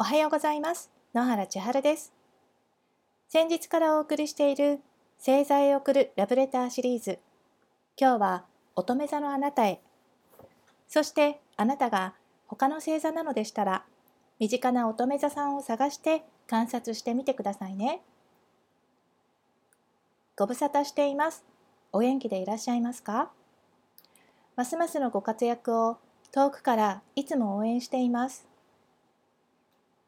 [0.00, 0.90] おはようございます。
[1.14, 2.14] 野原千春です。
[3.28, 4.80] 先日からお送りしている
[5.18, 7.18] 星座へ送るラブレターシリーズ。
[8.00, 8.44] 今日は
[8.76, 9.82] 乙女座のあなたへ。
[10.88, 12.14] そしてあなたが
[12.46, 13.84] 他の星座なのでしたら
[14.38, 18.00] 身近な乙女座さんを探して観察してみてくださいね。
[20.34, 21.44] ご無沙汰しています。
[21.92, 23.30] お元気でいらっしゃいますか？
[24.56, 25.98] ますますのご活躍を
[26.32, 28.48] 遠くからいつも応援しています。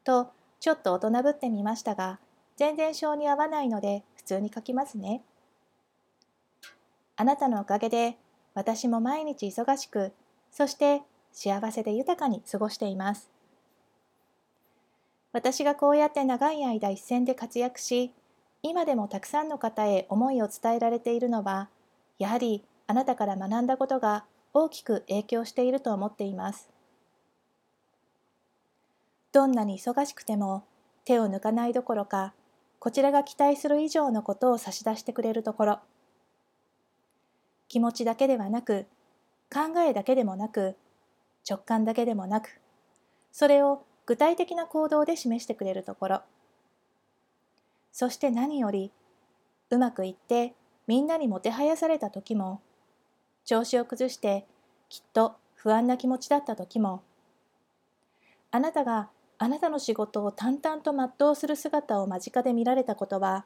[0.03, 2.19] とちょっと大人ぶってみましたが
[2.55, 5.21] 全然性に合わないので普通に書きますね。
[7.15, 8.17] あなたのおかげで
[8.53, 10.13] 私も毎日忙しく
[10.51, 11.01] そして
[11.31, 13.29] 幸せで豊かに過ごしています。
[15.31, 18.11] 私がこうやって長い間一線で活躍し
[18.61, 21.69] 今でもたくさんの方へ思いを伝えられているのは
[22.19, 26.72] やはりあなたから学んだことが大きく影響していると思っています。
[29.33, 30.63] どんなに忙しくても
[31.05, 32.33] 手を抜かないどころか
[32.77, 35.79] こちらが期待する以上のことを差し出してくれるところ。
[37.67, 38.85] 気持ちだけではなく
[39.51, 40.75] 考えだけでもなく
[41.49, 42.59] 直感だけでもなく
[43.31, 46.21] それを具体的な行動で示してくれるところ。
[47.91, 48.91] そして何より
[49.71, 50.53] うまくいって
[50.85, 52.61] みんなにもてはやされた時も
[53.45, 54.45] 調子を崩して
[54.89, 57.01] きっと不安な気持ちだった時も
[58.51, 59.09] あなたが
[59.43, 63.43] あなたの仕事を淡々と全うする姿を間近で見られたことは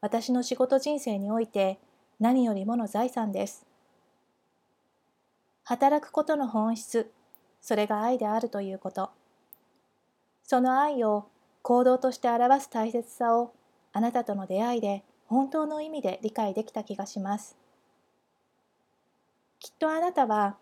[0.00, 1.78] 私の仕事人生において
[2.18, 3.66] 何よりもの財産です。
[5.64, 7.12] 働くことの本質
[7.60, 9.10] それが愛であるということ。
[10.42, 11.26] その愛を
[11.60, 13.52] 行動として表す大切さを
[13.92, 17.58] あなたとの出会いで本当の意味で理解できた気がします。
[19.58, 20.56] きっとあなたは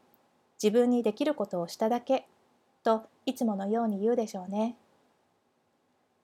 [0.60, 2.26] 自分にできることをしただけ。
[2.82, 4.76] といつものように言うでしょうね。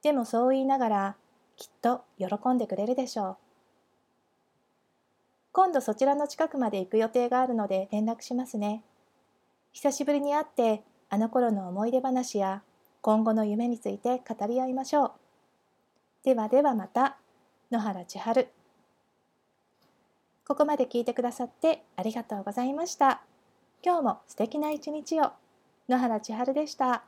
[0.02, 1.16] でもそう言いながら
[1.56, 3.36] きっと喜んでくれるでしょう。
[5.52, 8.82] 今度そちらの近くまで行く予定があるので連絡しますね。
[9.72, 12.62] 久しぶりに会ってあの頃の思い出話や
[13.02, 15.12] 今後の夢について語り合いましょう。
[16.24, 17.18] ではではまた
[17.70, 18.48] 野原千春
[20.46, 23.22] ここまで聞いてくださってありがとうございました。
[23.84, 25.43] 今日も素敵な一日を。
[25.88, 27.04] 野原千春でした。